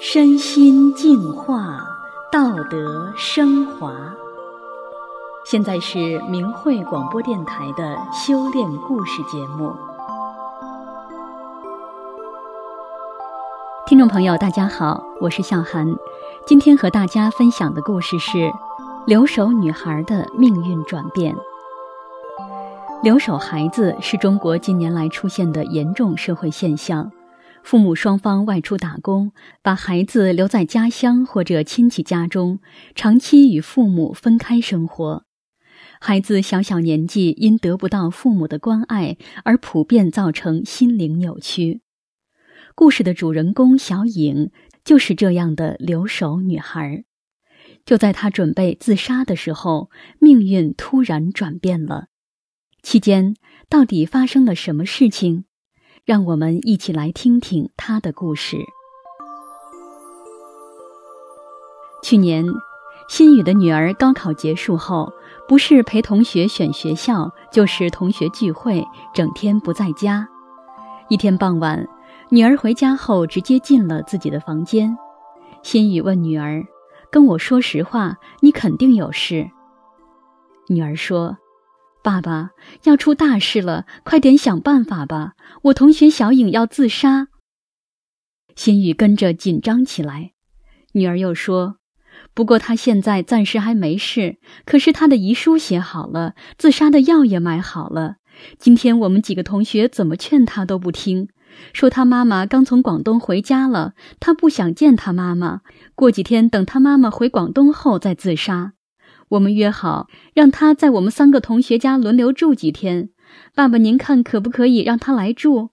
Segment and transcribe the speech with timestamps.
[0.00, 1.80] 身心净化，
[2.30, 3.92] 道德升华。
[5.44, 9.72] 现在是明慧广播电台的修炼故事节目。
[13.86, 15.86] 听众朋友，大家好，我是笑涵。
[16.44, 18.50] 今天和大家分享的故事是
[19.06, 21.34] 留守女孩的命运转变。
[23.02, 27.10] 留守孩子是中国近年来出现的严重社会现象。
[27.66, 32.60] 父母双方外出打工，把孩子留在家乡或者亲戚家中，
[32.94, 35.24] 长期与父母分开生活。
[36.00, 41.80] 孩子小小年纪因得不到父母的关爱而普遍造成心灵扭曲。
[42.76, 44.52] 故事的主人公小颖
[44.84, 47.02] 就是这样的留守女孩。
[47.84, 52.06] 就在她准备自杀的时候，命运突然转变了。
[52.80, 53.34] 期间
[53.68, 55.46] 到底发生了什么事情？
[56.06, 58.58] 让我们一起来听听他的故事。
[62.00, 62.46] 去年，
[63.08, 65.12] 新宇的女儿高考结束后，
[65.48, 70.28] 不是陪同学选学校，就是同学聚会，整天不在家。
[71.08, 71.84] 一天傍晚，
[72.28, 74.96] 女儿回家后直接进了自己的房间。
[75.64, 76.64] 新宇问女儿
[77.10, 79.50] ：“跟我说实话，你肯定有事。”
[80.70, 81.36] 女儿说。
[82.06, 82.50] 爸爸
[82.84, 85.32] 要出大事了，快点想办法吧！
[85.62, 87.26] 我同学小颖要自杀。
[88.54, 90.30] 心雨跟着紧张起来。
[90.92, 91.78] 女儿又说
[92.32, 98.18] ：“不过她现在暂时还没事，可是她的遗书写好了，自杀的药也买好了。
[98.56, 101.28] 今天我们几个同学怎么劝她都不听，
[101.72, 105.62] 说她妈妈刚从广东回家了，她不想见她妈妈。
[105.96, 108.74] 过几天等她妈妈回广东后再自杀。”
[109.30, 113.10] 我们约好，让他在我们三个同学家轮流住几天。
[113.54, 115.70] 爸爸，您看可不可以让他来住？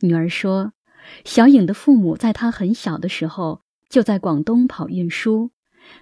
[0.00, 0.72] 女儿说
[1.26, 5.50] ：“小颖的父母在她很小的时候就在广东跑运输，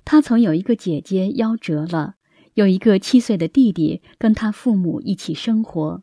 [0.05, 2.17] 她曾有一个姐姐夭折了，
[2.53, 6.03] 有一个七岁的弟弟跟他父母一起生活。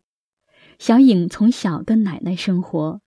[0.79, 3.01] 小颖从小跟奶奶生活，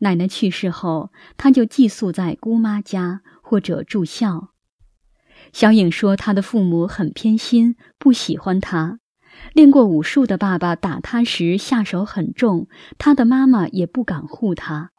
[0.00, 4.52] 奶奶去世后，她就寄宿在姑妈家或者住校。”
[5.56, 8.98] 小颖说：“她的父母很偏心，不喜欢她。
[9.54, 12.68] 练过武术的爸爸打她时下手很重，
[12.98, 14.90] 她的妈妈也不敢护她。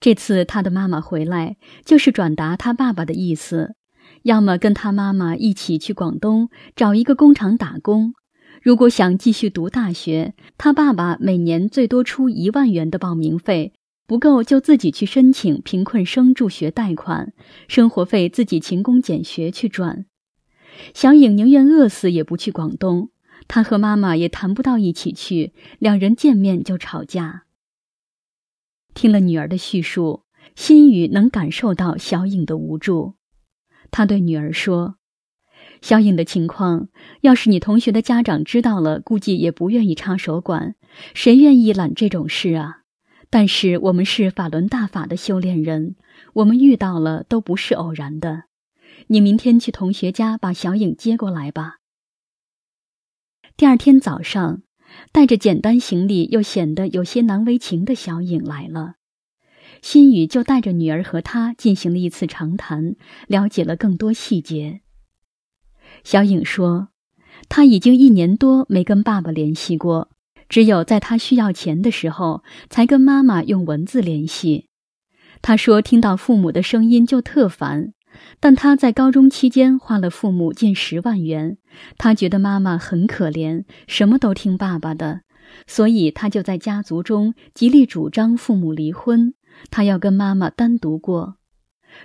[0.00, 3.74] 这次她的妈妈回来，就是转达她爸爸的意思：
[4.22, 8.14] 要么跟她妈妈一起去广东找一个工厂打工，
[8.62, 13.74] 如果想继续读大学，他爸爸每年最多出一万元的报名费。”
[14.06, 17.32] 不够就自己去申请贫困生助学贷款，
[17.68, 20.04] 生活费自己勤工俭学去赚。
[20.92, 23.10] 小颖宁愿饿死也不去广东，
[23.48, 27.44] 她和妈妈也谈不到一起去，两人见面就吵架。
[28.92, 33.14] 听了女儿的叙述，心雨能感受到小颖的无助。
[33.90, 34.96] 他对女儿说
[35.80, 36.88] ：“小颖的情况，
[37.22, 40.74] 要是你同学的家长知道了，估计也不愿意插手管，
[41.14, 42.82] 谁愿意揽这种事啊？”
[43.34, 45.96] 但是我们是法轮大法的修炼人，
[46.34, 48.44] 我们遇到了都不是偶然的。
[49.08, 51.78] 你明天去同学家把小颖接过来吧。
[53.56, 54.62] 第二天早上，
[55.10, 58.94] 带着简单行李又显得有些难为情的小颖来了，
[59.82, 62.94] 心雨就带着女儿和她进行了一次长谈，
[63.26, 64.82] 了解了更多细节。
[66.04, 66.90] 小颖说，
[67.48, 70.12] 她已经一年多没跟爸爸联系过。
[70.48, 74.68] 只有在他需要钱的时候，才跟妈妈用文字联系。
[75.42, 77.92] 他说听到父母的声音就特烦，
[78.40, 81.58] 但他在高中期间花了父母近十万元，
[81.98, 85.22] 他觉得妈妈很可怜，什么都听爸爸的，
[85.66, 89.34] 所以他就在家族中极力主张父母离婚，
[89.70, 91.36] 他要跟妈妈单独过。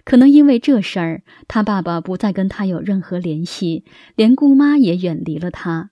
[0.04, 3.86] 可能因为这事儿，他爸爸不再跟他有任何联系，
[4.16, 5.92] 连姑妈也远离了他。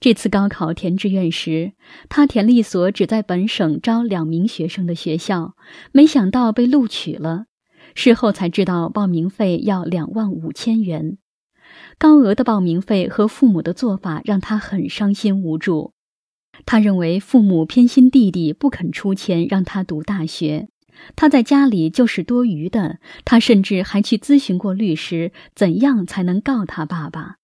[0.00, 1.72] 这次高考填志愿时，
[2.08, 5.56] 他填了一所只在本省招两名学生的学校，
[5.92, 7.46] 没想到被录取了。
[7.94, 11.16] 事后才知道报名费要两万五千元，
[11.96, 15.92] 高额的报名费和父母的做法让他很伤心无助。
[16.66, 20.68] 他认为父母偏心弟弟，不肯出钱让他读大学，
[21.16, 22.98] 他在家里就是多余的。
[23.24, 27.36] 他甚至还去咨询过律师，怎样才能告他爸爸。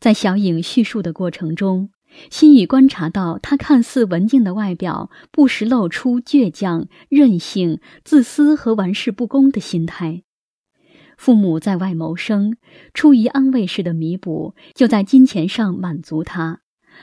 [0.00, 1.90] 在小颖叙述的过程中，
[2.30, 10.22] 心雨观察到她看似文静的外表，不时露出倔强、任性、自私和玩世不恭的心态。
[11.16, 12.56] 父母在外谋生，
[12.94, 16.60] 出于安慰式的弥补，就在金钱上满足她。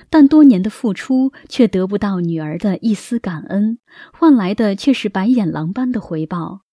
[0.10, 3.80] 但多年的付出却得不到女儿的一丝感恩，
[4.12, 6.65] 换来的却是白眼狼般的回报。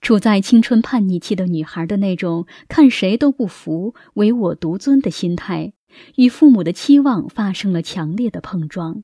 [0.00, 5.72] 处在青春叛逆期的女孩的那种看谁都不服、唯我独尊的心态，
[6.16, 9.02] 与父母的期望发生了强烈的碰撞。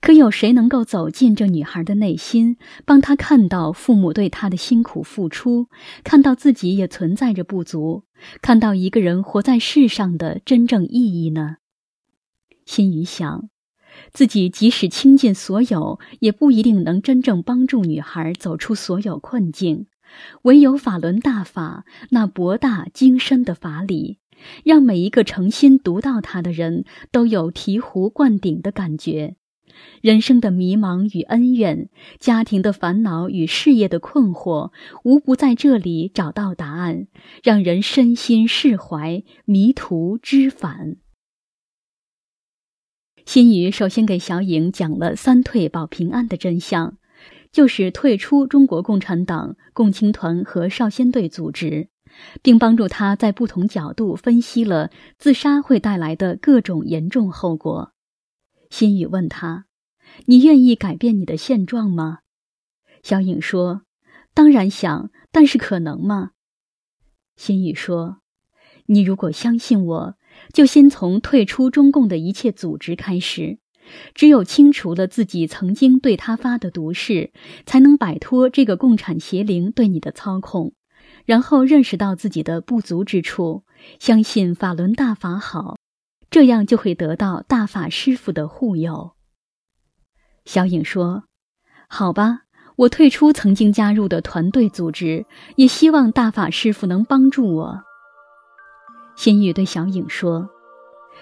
[0.00, 2.56] 可有谁能够走进这女孩的内心，
[2.86, 5.68] 帮她看到父母对她的辛苦付出，
[6.04, 8.04] 看到自己也存在着不足，
[8.40, 11.56] 看到一个人活在世上的真正意义呢？
[12.64, 13.49] 心语想，
[14.12, 19.86] 自己即使倾尽所有，也不一定能真正帮助女孩走出所有困境。
[20.42, 24.18] 唯有法轮大法那博大精深的法理，
[24.64, 29.36] 让每一个诚心读到它的人都有醍醐灌顶的感觉。
[30.02, 31.88] 人生的迷茫与恩怨，
[32.18, 34.72] 家庭的烦恼与事业的困惑，
[35.04, 37.06] 无不在这里找到答案，
[37.44, 40.96] 让人身心释怀，迷途知返。
[43.26, 46.96] 心雨首先给小颖讲了“三退保平安”的真相，
[47.52, 51.88] 就是退出中国共产党、共青团和少先队组织，
[52.42, 57.92] 并帮助他在不同角度分析了自杀会带来的各种严重后果。
[58.68, 59.66] 心雨问他。
[60.26, 62.18] 你愿意改变你的现状吗？
[63.02, 63.82] 小颖说
[64.34, 66.32] ：“当然想，但是可能吗？”
[67.36, 68.18] 心雨说
[68.86, 70.16] ：“你如果相信我，
[70.52, 73.58] 就先从退出中共的一切组织开始。
[74.14, 77.32] 只有清除了自己曾经对他发的毒誓，
[77.66, 80.74] 才能摆脱这个共产邪灵对你的操控。
[81.26, 83.64] 然后认识到自己的不足之处，
[83.98, 85.76] 相信法轮大法好，
[86.30, 89.12] 这样就会得到大法师父的护佑。”
[90.46, 91.24] 小颖说
[91.88, 92.42] ：“好吧，
[92.76, 97.82] 我退出曾经加入的团队组织，也希望大法师傅能帮助我。”
[99.16, 100.48] 心雨对小颖说：“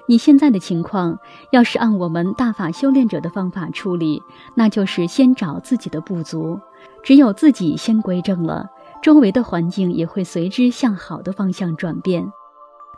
[0.07, 1.19] 你现在的情况，
[1.51, 4.23] 要是按我们大法修炼者的方法处理，
[4.55, 6.61] 那就是先找自己的不足，
[7.03, 8.69] 只有自己先归正了，
[9.03, 12.31] 周围的环境也会随之向好的方向转变。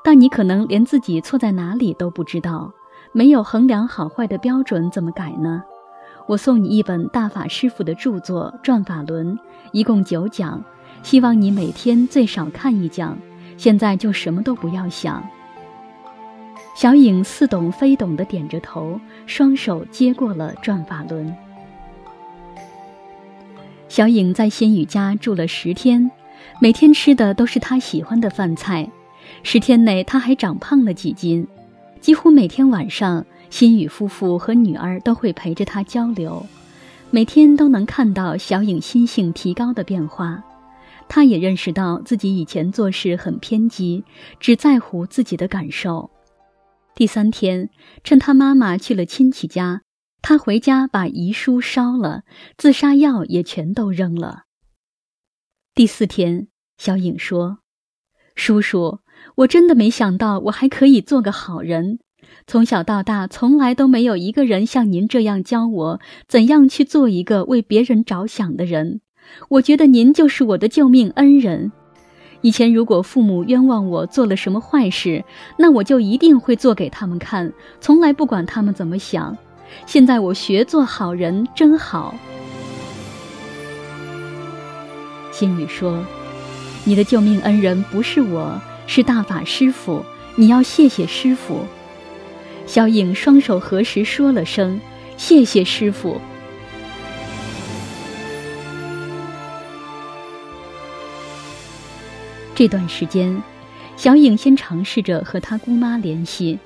[0.05, 2.73] 但你可能连自己错在哪里都不知道，
[3.13, 5.63] 没有衡量好坏的标准，怎么改呢？”
[6.27, 9.37] 我送你一本大法师傅的著作《转法轮》，
[9.73, 10.63] 一共九讲，
[11.03, 13.19] 希望你每天最少看一讲。
[13.61, 15.23] 现在就什么都不要想。
[16.75, 21.37] 小影似懂非懂的点着头，双手接过了转法轮。
[23.87, 26.11] 小影在仙雨家住了十天，
[26.59, 28.89] 每天吃的都是他喜欢的饭菜。
[29.43, 31.47] 十天内，他还长胖了几斤，
[32.01, 33.27] 几乎每天晚上。
[33.51, 36.47] 新宇夫妇和女儿都会陪着他交流，
[37.11, 40.43] 每天都能看到小影心性提高的变化。
[41.09, 44.05] 他也认识到自己以前做事很偏激，
[44.39, 46.11] 只在乎自己的感受。
[46.95, 47.71] 第三天，
[48.05, 49.83] 趁他妈妈去了亲戚家，
[50.23, 52.23] 他回家把遗书烧了，
[52.57, 54.45] 自杀药也全都扔了。
[55.75, 57.59] 第四天，小影说
[58.37, 59.01] ：“叔叔，
[59.37, 62.01] 我真的没想到我还可以做个好人。”
[62.47, 69.01] 从小到大，从来都没有一个人像您这样教我怎样去做一个为别人着想的人。
[69.49, 71.73] 我觉得您就是我的救命恩人。
[72.43, 75.23] 以前如果父母冤枉我做了什么坏事，
[75.59, 79.37] 那我就一定会做给他们看，从来不管他们怎么想。
[79.87, 82.15] 现在我学做好人，真好。
[85.31, 86.03] 心雨说
[86.85, 90.03] ：“你的救命恩人不是我，是大法师父，
[90.35, 91.61] 你要谢谢师傅。”
[92.67, 94.81] 小影双手合十，说了声
[95.17, 96.21] ：“谢谢师傅。”
[102.55, 103.43] 这段时间，
[103.97, 106.59] 小影先尝试着和他姑妈联系，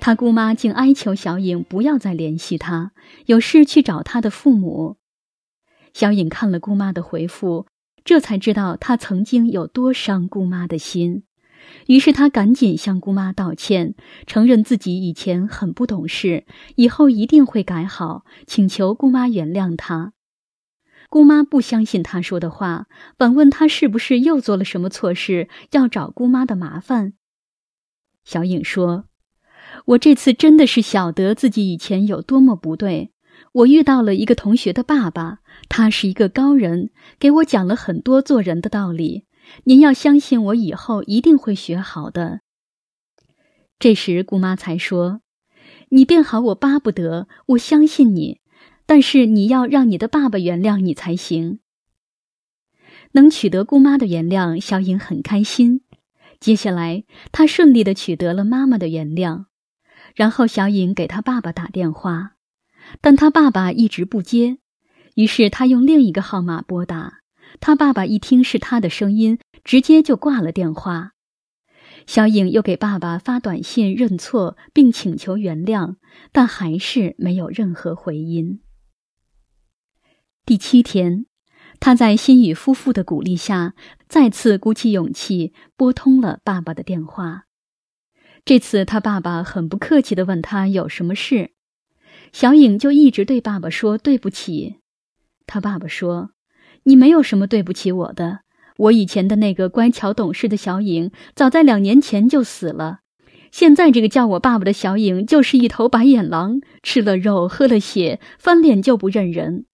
[0.00, 2.92] 他姑妈竟哀求小影不要再联系他，
[3.26, 4.96] 有事去找他的父母。
[5.92, 7.66] 小影看了姑妈的回复，
[8.04, 11.22] 这才知道他曾经有多伤姑妈的心。
[11.86, 13.94] 于是他赶紧向姑妈道歉，
[14.26, 16.44] 承认自己以前很不懂事，
[16.74, 20.12] 以后一定会改好，请求姑妈原谅他。
[21.14, 27.12] 姑妈不相信他说的话，反问他是不是又做了什么错事，要找姑妈的麻烦。
[28.24, 29.04] 小影说
[29.94, 33.12] ：“我这次真的是晓得自己以前有多么不对。
[33.52, 36.90] 我遇到了一个同学的爸爸，他是一个高人，
[37.20, 39.26] 给我讲了很多做人的道理。”
[39.62, 42.40] 您要相信我，以后一定会学好的。
[43.78, 45.20] 这时，姑妈才说
[45.90, 48.40] ：“你变好，我巴不得，我相信你，
[48.86, 51.60] 但是你要让你的爸爸原谅你才行。”
[53.12, 55.82] 能取得姑妈的原谅，小颖很开心。
[56.40, 59.46] 接下来，她顺利的取得了妈妈的原谅。
[60.14, 62.32] 然后小颖给他爸爸打电话，
[63.00, 64.58] 但他爸爸一直不接，
[65.16, 67.14] 于是他用另一个号码拨打。
[67.58, 71.12] 他爸爸一听是他的声音，直接就挂了电话。
[72.06, 75.96] 小颖又给爸爸发短信认错并请求原谅，
[76.30, 78.60] 但还是没有任何回音。
[80.46, 81.24] 第七天，
[81.80, 83.72] 他在新宇夫妇的鼓励下，
[84.10, 87.44] 再次鼓起勇气拨通了爸爸的电话。
[88.44, 91.52] 这次，他爸爸很不客气地问他有什么事，
[92.30, 94.80] 小颖就一直对爸爸说对不起。
[95.46, 96.32] 他爸爸说
[96.84, 98.40] ：“你没有什么对不起我的。”
[98.76, 102.98] 我以前的那个乖巧懂事的小影，早在两年前就死了。
[103.50, 109.64] 现在这个叫我爸爸的小影，就是一头白眼狼，吃了肉，喝了血，翻脸就不认人。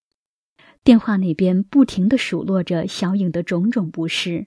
[0.82, 4.46] 电话那边不停的数落着小影的种种不是。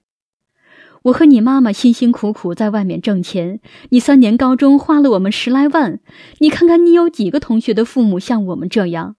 [1.04, 3.60] 我和你妈妈辛辛苦苦在外面挣钱，
[3.90, 6.00] 你三年高中花了我们十来万，
[6.38, 9.16] 你看看你有几个同学的父母像我们这样？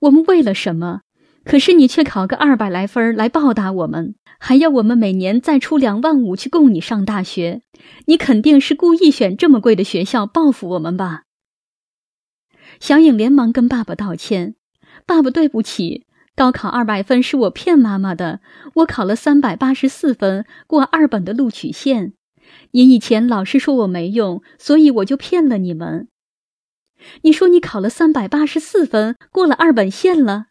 [0.00, 1.02] 我们为了什么？
[1.44, 4.16] 可是你却考个二百来分来报答我们。
[4.40, 7.62] 还要我们每年再出两万五去供你上大学，
[8.06, 11.22] 你肯定是故意选这么贵的学校报复我们吧？
[12.78, 14.54] 小颖连忙跟爸爸道歉
[15.06, 16.06] ：“爸爸，对不起，
[16.38, 18.38] 高考二百分是我骗妈妈的，
[18.74, 22.12] 我考了三百八十四分，过二本的录取线。
[22.70, 26.06] 您以前老是说我没用，所以我就骗了你们。
[27.22, 30.44] 你说你考了三百八十四分，过了二本线了。”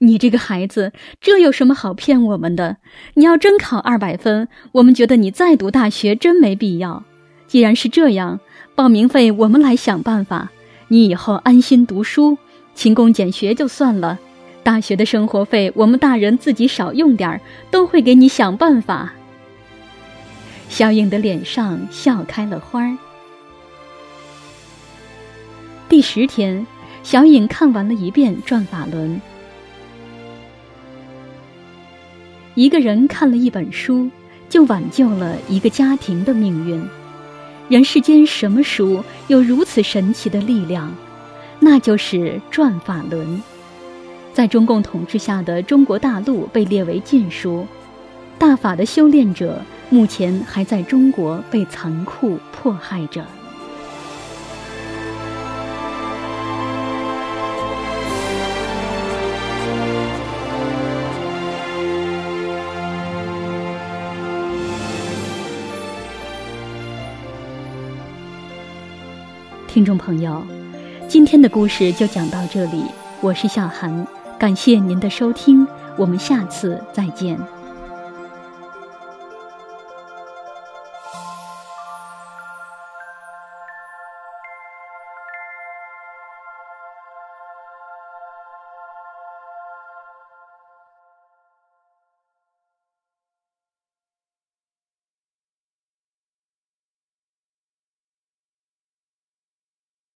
[0.00, 0.92] 你这个孩子，
[1.22, 2.76] 这有什么好骗我们的？
[3.14, 7.04] 你要真考二百分，我们觉得你再读大学真没必要。
[7.46, 8.40] 既然是这样，
[8.74, 10.50] 报名费我们来想办法。
[10.88, 12.36] 你以后安心读书，
[12.74, 14.18] 勤工俭学就算了。
[14.70, 17.40] 大学的生活费，我们大人自己少用点儿，
[17.72, 19.12] 都会给你想办法。
[20.68, 22.96] 小颖的脸上笑开了花儿。
[25.88, 26.64] 第十天，
[27.02, 29.16] 小颖看完了一遍《转法轮》。
[32.54, 34.08] 一个人看了一本书，
[34.48, 36.80] 就挽救了一个家庭的命运。
[37.68, 40.94] 人世间什么书有如此神奇的力量？
[41.58, 42.16] 那就是
[42.52, 43.26] 《转法轮》。
[44.32, 47.66] 在中共统治下的中国大陆被列为禁书，
[48.38, 49.60] 大法的修炼者
[49.90, 53.24] 目前还在中国被残酷迫害着。
[69.66, 70.42] 听众朋友，
[71.08, 72.82] 今天的故事就讲到这里，
[73.20, 74.06] 我是小韩，
[74.40, 75.68] 感谢您的收听，
[75.98, 77.38] 我们下次再见。